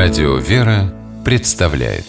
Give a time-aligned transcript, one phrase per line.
[0.00, 2.04] Радио «Вера» представляет.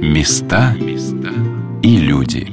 [0.00, 0.74] Места
[1.82, 2.46] и люди.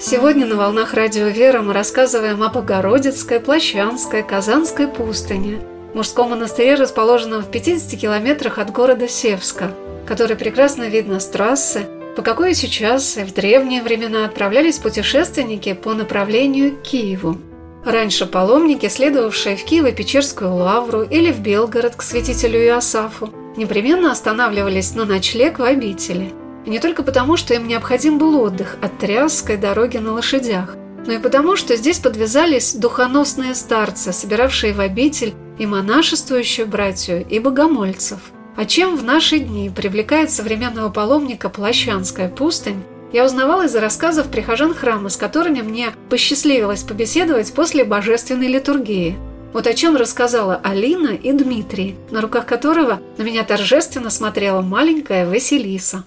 [0.00, 5.58] Сегодня на «Волнах Радио «Вера» мы рассказываем о Богородицкой, Плащанской, Казанской пустыне,
[5.94, 9.72] мужском монастыре, расположенном в 50 километрах от города Севска,
[10.06, 15.94] который прекрасно видно с трассы, по какой сейчас и в древние времена отправлялись путешественники по
[15.94, 17.38] направлению к Киеву.
[17.84, 25.04] Раньше паломники, следовавшие в Киево-Печерскую лавру или в Белгород к святителю Иосафу, непременно останавливались на
[25.04, 26.32] ночлег в обители.
[26.64, 31.12] И не только потому, что им необходим был отдых от тряской дороги на лошадях, но
[31.12, 38.20] и потому, что здесь подвязались духоносные старцы, собиравшие в обитель и монашествующую братью, и богомольцев–
[38.56, 42.82] а чем в наши дни привлекает современного паломника Плащанская пустынь,
[43.12, 49.16] я узнавала из рассказов прихожан храма, с которыми мне посчастливилось побеседовать после божественной литургии.
[49.52, 55.28] Вот о чем рассказала Алина и Дмитрий, на руках которого на меня торжественно смотрела маленькая
[55.28, 56.04] Василиса.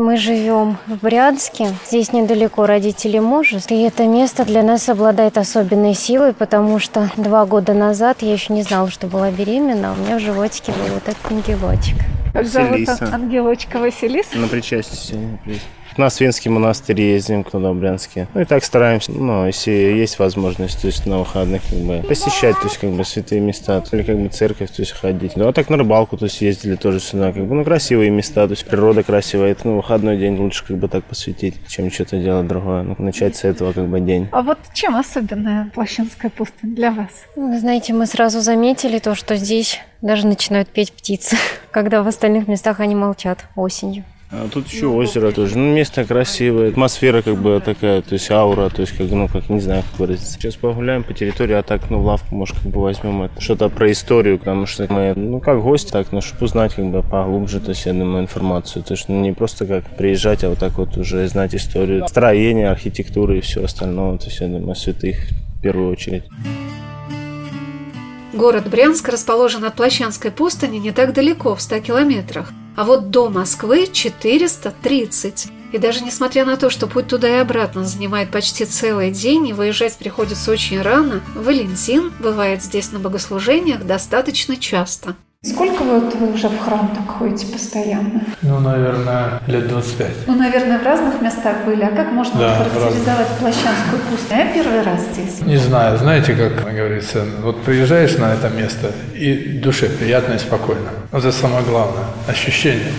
[0.00, 5.94] Мы живем в Брянске, здесь недалеко родители мужа, и это место для нас обладает особенной
[5.94, 9.96] силой, потому что два года назад я еще не знала, что была беременна, а у
[9.96, 11.96] меня в животике был вот этот ангелочек.
[12.32, 14.38] Как зовут ангелочка Василиса?
[14.38, 15.58] На причастие сегодня
[15.98, 18.28] на Свинский монастырь ездим, туда, в Брянске.
[18.34, 22.56] Ну и так стараемся, ну, если есть возможность, то есть на выходных как бы посещать,
[22.56, 25.36] то есть как бы святые места, или как бы церковь, то есть ходить.
[25.36, 28.46] Ну а так на рыбалку, то есть ездили тоже сюда, как бы, ну красивые места,
[28.46, 29.52] то есть природа красивая.
[29.52, 32.82] Это, ну, выходной день лучше как бы так посвятить, чем что-то делать другое.
[32.82, 34.28] Ну, начать с этого как бы день.
[34.32, 37.10] А вот чем особенная Плащинская пустынь для вас?
[37.36, 41.36] Вы знаете, мы сразу заметили то, что здесь даже начинают петь птицы,
[41.70, 44.04] когда в остальных местах они молчат осенью.
[44.30, 45.56] А тут еще озеро тоже.
[45.56, 49.48] Ну, место красивое, атмосфера как бы такая, то есть аура, то есть как, ну, как
[49.48, 50.34] не знаю, как выразиться.
[50.34, 53.70] Сейчас погуляем по территории, а так, ну, в лавку, может, как бы возьмем это, что-то
[53.70, 57.58] про историю, потому что мы, ну, как гости, так, ну, чтобы узнать как бы поглубже,
[57.60, 58.82] то есть, я думаю, информацию.
[58.82, 62.70] То есть, ну, не просто как приезжать, а вот так вот уже знать историю строения,
[62.70, 64.18] архитектуры и все остальное.
[64.18, 65.16] То есть, я думаю, святых
[65.58, 66.24] в первую очередь.
[68.34, 72.52] Город Брянск расположен от Плащанской пустыни не так далеко, в 100 километрах.
[72.78, 75.48] А вот до Москвы 430.
[75.72, 79.52] И даже несмотря на то, что путь туда и обратно занимает почти целый день и
[79.52, 85.16] выезжать приходится очень рано, Валентин бывает здесь на богослужениях достаточно часто.
[85.44, 88.22] Сколько вот вы уже в храм так ходите постоянно?
[88.42, 90.26] Ну, наверное, лет 25.
[90.26, 91.84] Ну, наверное, в разных местах были.
[91.84, 94.40] А как можно да, характеризовать Плащанскую пустыню?
[94.40, 95.40] Я первый раз здесь.
[95.42, 95.96] Не знаю.
[95.96, 100.90] Знаете, как говорится, вот приезжаешь на это место, и душе приятно и спокойно.
[101.12, 102.06] Это самое главное.
[102.26, 102.90] Ощущение.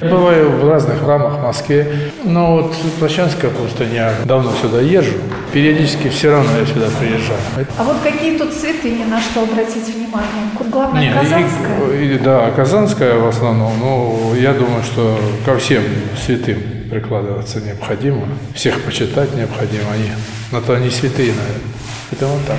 [0.00, 5.14] Бываю в разных храмах в Москве, но вот Плащанская пустыня, я давно сюда езжу,
[5.52, 7.38] периодически все равно я сюда приезжаю.
[7.78, 10.50] А вот какие тут святыни, на что обратить внимание?
[10.70, 12.00] Главное, Не, Казанская?
[12.00, 15.82] И, и, да, Казанская в основном, но я думаю, что ко всем
[16.24, 16.58] святым
[16.90, 20.10] прикладываться необходимо, всех почитать необходимо, они,
[20.52, 21.72] на то они святые, наверное.
[22.12, 22.58] Это вот так.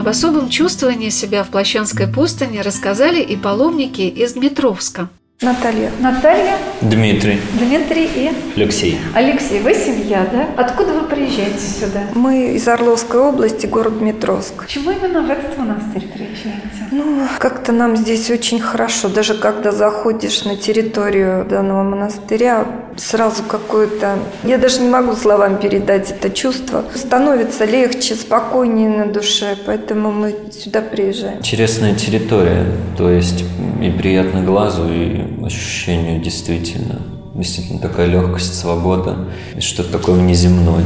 [0.00, 5.08] Об особом чувствовании себя в Плащанской пустыне рассказали и паломники из Дмитровска.
[5.42, 5.90] Наталья.
[6.00, 6.56] Наталья.
[6.80, 7.38] Дмитрий.
[7.60, 8.32] Дмитрий и?
[8.56, 8.98] Алексей.
[9.14, 10.46] Алексей, вы семья, да?
[10.56, 12.04] Откуда вы приезжаете сюда?
[12.14, 14.62] Мы из Орловской области, город Дмитровск.
[14.62, 16.88] Почему именно в этот монастырь приезжаете?
[16.90, 19.10] Ну, как-то нам здесь очень хорошо.
[19.10, 22.64] Даже когда заходишь на территорию данного монастыря,
[22.96, 24.18] сразу какое-то...
[24.44, 26.84] Я даже не могу словами передать это чувство.
[26.94, 31.38] Становится легче, спокойнее на душе, поэтому мы сюда приезжаем.
[31.38, 33.44] Интересная территория, то есть
[33.82, 37.00] и приятно глазу, и ощущению действительно.
[37.34, 40.84] Действительно такая легкость, свобода, и что-то такое внеземное.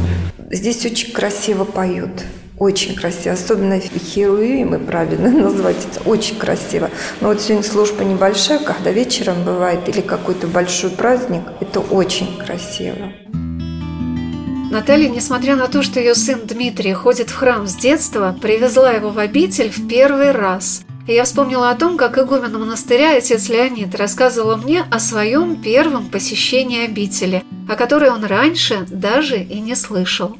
[0.49, 2.11] Здесь очень красиво поют.
[2.61, 6.91] Очень красиво, особенно херуимы, правильно назвать это, очень красиво.
[7.19, 13.13] Но вот сегодня служба небольшая, когда вечером бывает, или какой-то большой праздник, это очень красиво.
[14.69, 19.09] Наталья, несмотря на то, что ее сын Дмитрий ходит в храм с детства, привезла его
[19.09, 20.83] в обитель в первый раз.
[21.07, 26.11] И я вспомнила о том, как игумен монастыря отец Леонид рассказывал мне о своем первом
[26.11, 30.37] посещении обители, о которой он раньше даже и не слышал.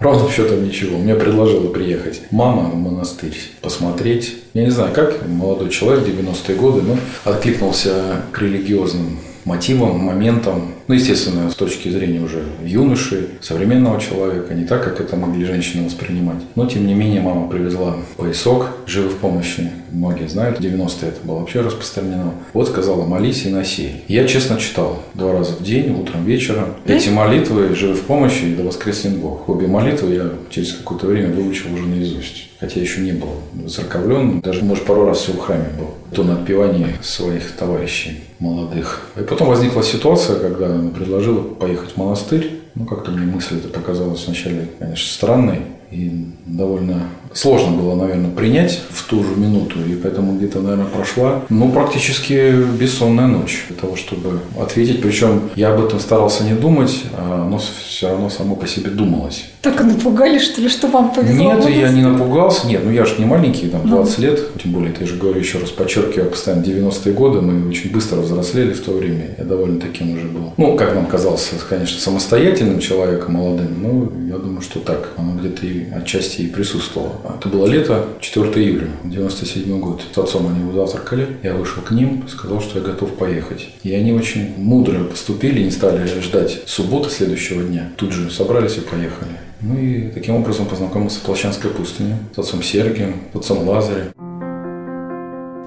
[0.00, 0.96] В счетом ничего.
[0.96, 4.36] Мне предложила приехать мама в монастырь посмотреть.
[4.54, 10.74] Я не знаю, как молодой человек, 90-е годы, но откликнулся к религиозным мотивам, моментам.
[10.88, 15.84] Ну, естественно, с точки зрения уже юноши, современного человека, не так, как это могли женщины
[15.84, 16.38] воспринимать.
[16.54, 19.70] Но, тем не менее, мама привезла поясок живы в помощи.
[19.90, 22.32] Многие знают, в 90-е это было вообще распространено.
[22.54, 23.90] Вот сказала, молись и носи.
[24.08, 26.74] Я, честно, читал два раза в день, утром, вечером.
[26.86, 29.46] Эти молитвы живы в помощи и да воскреснет Бог.
[29.46, 34.64] Обе молитвы я через какое-то время выучил уже наизусть хотя еще не был церковлен, даже,
[34.64, 39.02] может, пару раз все в храме был, то на отпевании своих товарищей молодых.
[39.16, 42.60] И потом возникла ситуация, когда она предложила поехать в монастырь.
[42.74, 48.80] Ну, как-то мне мысль это показалась вначале, конечно, странной и довольно сложно было, наверное, принять
[48.90, 53.96] в ту же минуту, и поэтому где-то, наверное, прошла, ну, практически бессонная ночь для того,
[53.96, 55.02] чтобы ответить.
[55.02, 59.44] Причем я об этом старался не думать, а оно все равно само по себе думалось.
[59.62, 61.54] Так напугали, что ли, что вам повезло?
[61.54, 62.66] Нет, я не напугался.
[62.66, 64.24] Нет, ну я же не маленький, там 20 ну.
[64.24, 64.40] лет.
[64.62, 67.40] Тем более, я же говорю еще раз, подчеркиваю, постоянно 90-е годы.
[67.40, 69.34] Мы очень быстро взрослели в то время.
[69.36, 70.54] Я довольно таким уже был.
[70.56, 73.82] Ну, как нам казалось, конечно, самостоятельным человеком, молодым.
[73.82, 75.10] Но я думаю, что так.
[75.16, 77.12] Оно где-то и отчасти и присутствовало.
[77.38, 80.02] Это было лето, 4 июля, 97 год.
[80.12, 81.36] С отцом они завтракали.
[81.42, 83.68] Я вышел к ним, сказал, что я готов поехать.
[83.82, 87.90] И они очень мудро поступили, не стали ждать субботы следующего дня.
[87.96, 89.30] Тут же собрались и поехали.
[89.60, 94.12] Ну и таким образом познакомился с Плащанской пустыней, с отцом Сергием, с отцом Лазарем.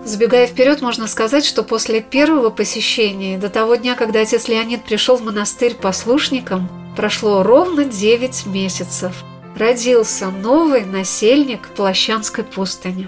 [0.06, 5.16] Забегая вперед, можно сказать, что после первого посещения, до того дня, когда отец Леонид пришел
[5.16, 9.24] в монастырь послушником, прошло ровно 9 месяцев–
[9.62, 13.08] родился новый насельник Плащанской пустыни.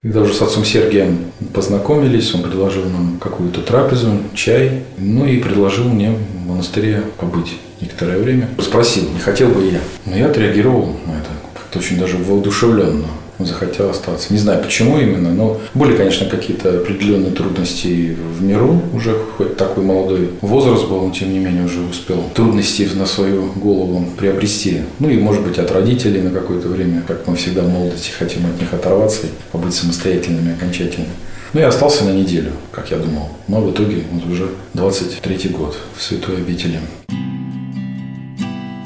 [0.00, 5.88] Когда уже с отцом Сергием познакомились, он предложил нам какую-то трапезу, чай, ну и предложил
[5.88, 8.48] мне в монастыре побыть некоторое время.
[8.60, 9.80] Спросил, не хотел бы я.
[10.06, 13.08] Но я отреагировал на это как-то очень даже воодушевленно
[13.46, 14.32] захотел остаться.
[14.32, 18.82] Не знаю, почему именно, но были, конечно, какие-то определенные трудности в миру.
[18.92, 23.52] Уже хоть такой молодой возраст был, но тем не менее уже успел трудности на свою
[23.54, 24.82] голову приобрести.
[24.98, 28.46] Ну и, может быть, от родителей на какое-то время, как мы всегда в молодости хотим
[28.46, 31.08] от них оторваться и побыть самостоятельными окончательно.
[31.54, 33.30] Ну, я остался на неделю, как я думал.
[33.46, 36.78] Но в итоге вот уже 23 год в святой обители.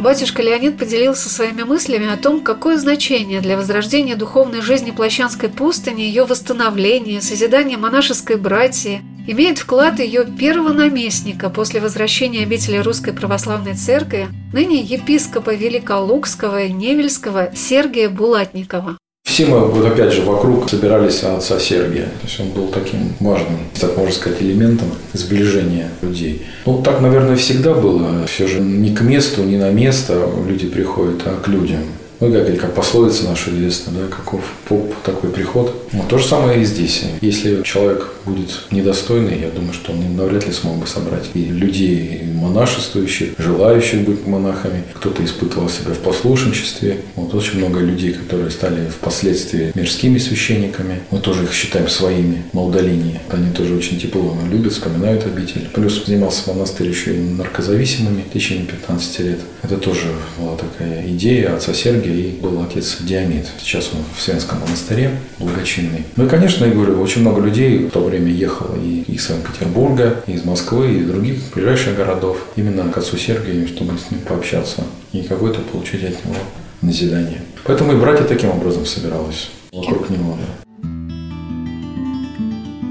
[0.02, 6.00] Батюшка Леонид поделился своими мыслями о том, какое значение для возрождения духовной жизни Плащанской пустыни,
[6.00, 13.74] ее восстановления, созидания монашеской братьи имеет вклад ее первого наместника после возвращения обители Русской Православной
[13.74, 18.98] Церкви, ныне епископа Великолукского и Невельского Сергия Булатникова.
[19.32, 22.04] Все мы, вот опять же, вокруг собирались отца Сергия.
[22.04, 26.42] То есть он был таким важным, так можно сказать, элементом сближения людей.
[26.66, 28.26] Ну, так, наверное, всегда было.
[28.26, 31.78] Все же не к месту, не на место люди приходят, а к людям.
[32.20, 35.74] Ну, как, или как пословица наша известная, да, каков поп, такой приход.
[35.92, 37.02] Ну, то же самое и здесь.
[37.22, 42.21] Если человек будет недостойный, я думаю, что он навряд ли смог бы собрать и людей
[42.42, 44.82] монашествующих, желающих быть монахами.
[44.94, 46.98] Кто-то испытывал себя в послушничестве.
[47.16, 51.00] Вот очень много людей, которые стали впоследствии мирскими священниками.
[51.10, 53.20] Мы тоже их считаем своими на удалении.
[53.30, 55.68] Они тоже очень тепло любят, вспоминают обитель.
[55.72, 59.38] Плюс занимался монастырь еще и наркозависимыми в течение 15 лет.
[59.62, 60.08] Это тоже
[60.38, 63.46] была такая идея отца Сергия и был отец Диамид.
[63.60, 66.04] Сейчас он в Свенском монастыре, благочинный.
[66.16, 70.22] Ну и, конечно, я говорю, очень много людей в то время ехало и из Санкт-Петербурга,
[70.26, 74.20] и из Москвы, и из других ближайших городов именно к отцу Сергию, чтобы с ним
[74.20, 76.36] пообщаться и какое-то получить от него
[76.80, 77.42] назидание.
[77.64, 80.36] Поэтому и братья таким образом собиралось вокруг него.
[80.36, 80.46] Да.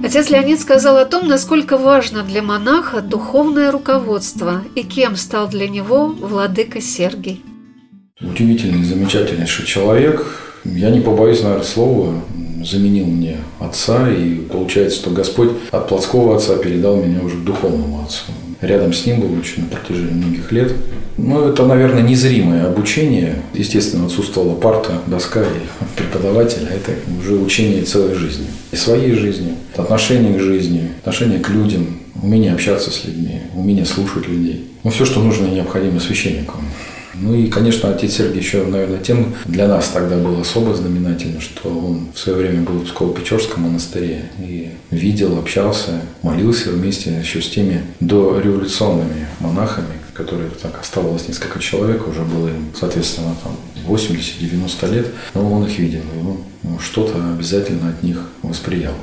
[0.07, 5.69] Отец Леонид сказал о том, насколько важно для монаха духовное руководство и кем стал для
[5.69, 7.43] него владыка Сергий
[8.24, 10.25] удивительный, замечательнейший человек.
[10.63, 12.13] Я не побоюсь, наверное, слова,
[12.63, 18.03] заменил мне отца, и получается, что Господь от плотского отца передал меня уже к духовному
[18.03, 18.31] отцу.
[18.62, 20.74] Рядом с ним был очень на протяжении многих лет.
[21.18, 23.41] Ну, это, наверное, незримое обучение.
[23.53, 26.68] Естественно, отсутствовала парта, доска и преподавателя.
[26.68, 28.46] Это уже учение целой жизни.
[28.72, 31.88] И своей жизни, отношение к жизни, отношение к людям,
[32.22, 34.68] умение общаться с людьми, умение слушать людей.
[34.84, 36.58] Ну, все, что нужно и необходимо священнику.
[37.22, 41.70] Ну и, конечно, отец Сергий еще, наверное, тем для нас тогда был особо знаменательным, что
[41.70, 47.50] он в свое время был в Псково-Печорском монастыре и видел, общался, молился вместе еще с
[47.50, 53.56] теми дореволюционными монахами, которые так оставалось несколько человек, уже было им, соответственно, там
[53.88, 58.96] 80-90 лет, но он их видел, и он ну, что-то обязательно от них восприял.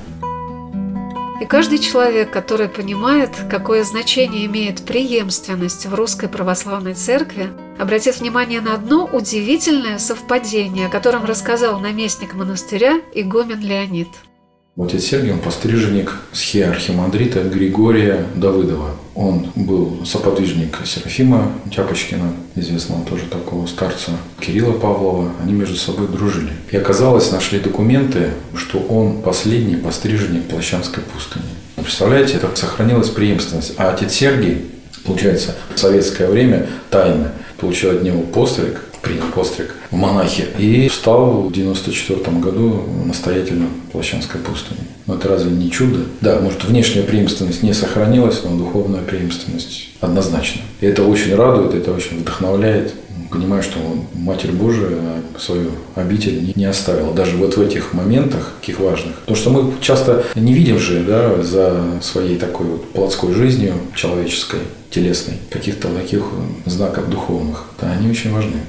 [1.41, 8.61] И каждый человек, который понимает, какое значение имеет преемственность в Русской Православной Церкви, обратит внимание
[8.61, 14.09] на одно удивительное совпадение, о котором рассказал наместник монастыря игумен Леонид.
[14.81, 18.91] Отец Сергий, он постриженник схиархимандрита Григория Давыдова.
[19.17, 25.33] Он был соподвижник Серафима Тяпочкина, известного тоже такого старца, Кирилла Павлова.
[25.43, 26.53] Они между собой дружили.
[26.71, 31.45] И оказалось, нашли документы, что он последний постриженник Плащанской пустыни.
[31.75, 33.75] Представляете, как сохранилась преемственность.
[33.79, 34.65] А отец Сергий,
[35.05, 41.43] получается, в советское время тайно получил от него постриг, принял постриг в монахи и стал
[41.43, 44.81] в 94 году настоятелем Плащанской пустыни.
[45.07, 46.01] Но это разве не чудо?
[46.21, 50.61] Да, может, внешняя преемственность не сохранилась, но духовная преемственность однозначно.
[50.81, 52.95] И это очень радует, это очень вдохновляет.
[53.31, 53.79] Понимаю, что
[54.15, 59.17] Матерь Божия свою обитель не оставила, даже вот в этих моментах, таких важных.
[59.21, 64.61] Потому что мы часто не видим же да, за своей такой вот плотской жизнью человеческой,
[64.91, 66.25] телесной, каких-то таких
[66.65, 67.65] знаков духовных.
[67.81, 68.61] Да, они очень важны.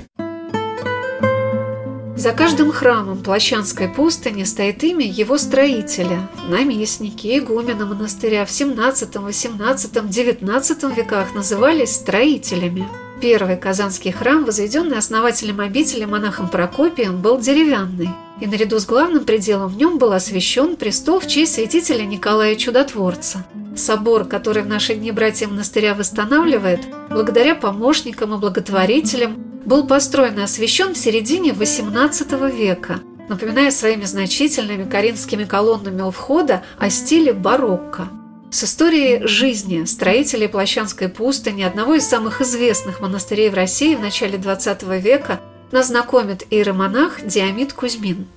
[2.20, 10.10] За каждым храмом Плащанской пустыни стоит имя его строителя, наместники, игумена монастыря в 17, 18,
[10.10, 12.86] 19 веках назывались строителями.
[13.22, 18.10] Первый казанский храм, возведенный основателем обители монахом Прокопием, был деревянный,
[18.40, 23.46] и наряду с главным пределом в нем был освящен престол в честь святителя Николая Чудотворца.
[23.76, 29.36] Собор, который в наши дни братья монастыря восстанавливает, благодаря помощникам и благотворителям,
[29.66, 36.64] был построен и освящен в середине XVIII века, напоминая своими значительными коринфскими колоннами у входа
[36.78, 38.08] о стиле барокко.
[38.52, 44.40] С историей жизни строителей Плащанской пустыни, одного из самых известных монастырей в России в начале
[44.40, 45.40] XX века,
[45.72, 48.28] нас знакомит иеромонах Диамид Кузьмин.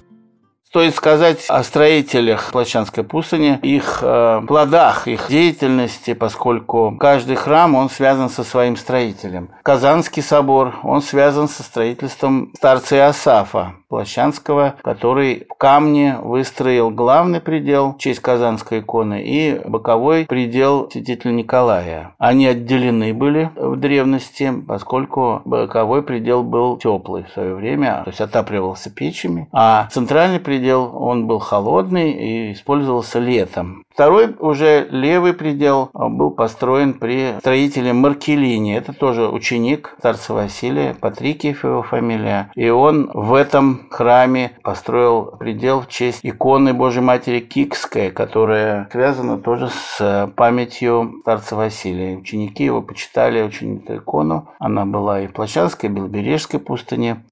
[0.72, 7.90] Стоит сказать о строителях Плащанской пустыни, их э, плодах, их деятельности, поскольку каждый храм, он
[7.90, 9.50] связан со своим строителем.
[9.62, 17.92] Казанский собор, он связан со строительством старца Иосафа, Плащанского, который в камне выстроил главный предел
[17.92, 22.14] в честь Казанской иконы и боковой предел святителя Николая.
[22.16, 28.22] Они отделены были в древности, поскольку боковой предел был теплый в свое время, то есть
[28.22, 33.84] отапливался печами, а центральный предел он был холодный и использовался летом.
[33.92, 38.76] Второй уже левый предел был построен при строителе Маркелине.
[38.76, 42.50] Это тоже ученик старца Василия, Патрикиев его фамилия.
[42.54, 49.38] И он в этом храме построил предел в честь иконы Божьей Матери Кикской, которая связана
[49.38, 52.16] тоже с памятью старца Василия.
[52.16, 54.48] Ученики его почитали очень эту икону.
[54.58, 57.22] Она была и в Плащанской, и в Белобережской пустыне.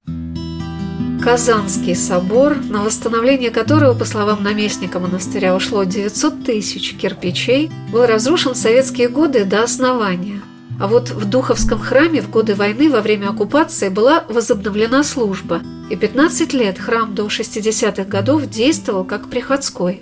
[1.23, 8.53] Казанский собор, на восстановление которого, по словам наместника монастыря, ушло 900 тысяч кирпичей, был разрушен
[8.53, 10.41] в советские годы до основания.
[10.79, 15.61] А вот в Духовском храме в годы войны во время оккупации была возобновлена служба,
[15.91, 20.01] и 15 лет храм до 60-х годов действовал как приходской.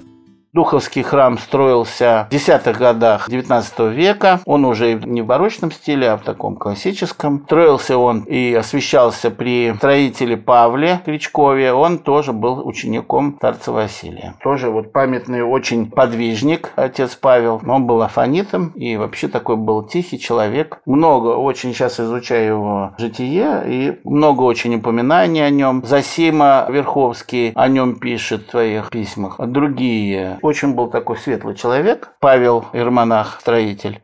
[0.52, 4.40] Духовский храм строился в десятых годах XIX века.
[4.46, 7.44] Он уже не в барочном стиле, а в таком классическом.
[7.46, 11.72] Строился он и освещался при строителе Павле Кричкове.
[11.72, 14.34] Он тоже был учеником старца Василия.
[14.42, 17.62] Тоже вот памятный очень подвижник, отец Павел.
[17.68, 20.80] Он был афанитом и вообще такой был тихий человек.
[20.88, 25.84] Много очень сейчас изучаю его житие и много очень упоминаний о нем.
[25.86, 29.36] Засима Верховский о нем пишет в своих письмах.
[29.38, 34.02] Другие очень был такой светлый человек, Павел Ермонах, строитель.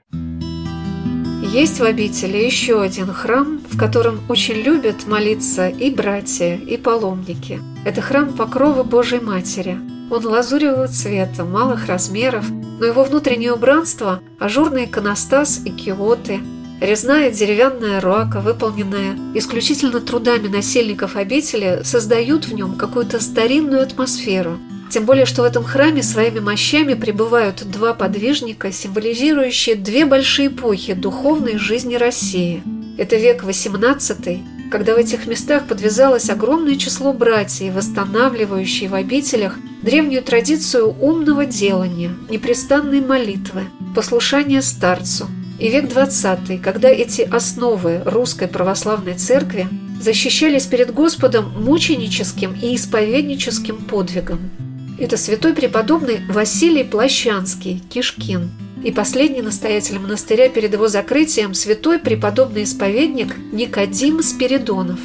[1.55, 7.61] Есть в обители еще один храм, в котором очень любят молиться и братья, и паломники.
[7.85, 9.77] Это храм Покрова Божьей Матери.
[10.11, 16.41] Он лазуревого цвета, малых размеров, но его внутреннее убранство– ажурный иконостас и киоты,
[16.81, 24.57] резная деревянная рака, выполненная исключительно трудами насельников обители, создают в нем какую-то старинную атмосферу–
[24.95, 30.93] тем более, что в этом храме своими мощами пребывают два подвижника, символизирующие две большие эпохи
[30.93, 32.63] духовной жизни России.
[32.97, 40.23] Это век XVIII, когда в этих местах подвязалось огромное число братьев, восстанавливающие в обителях древнюю
[40.23, 45.27] традицию умного делания, непрестанной молитвы, послушания старцу.
[45.59, 49.67] И век XX, когда эти основы русской православной церкви
[49.99, 54.64] защищались перед Господом мученическим и исповедническим подвигом.
[54.97, 58.49] Это святой преподобный Василий Плащанский, Кишкин,
[58.81, 64.99] и последний настоятель монастыря перед его закрытием святой преподобный исповедник Никодим Спиридонов.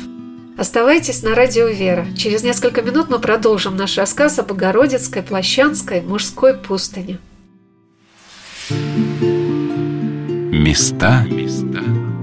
[0.56, 2.06] Оставайтесь на радио «Вера».
[2.16, 7.18] Через несколько минут мы продолжим наш рассказ о Богородицкой, Плащанской, мужской пустыне.
[10.52, 11.26] Места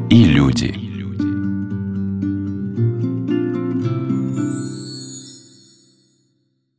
[0.09, 0.83] и люди–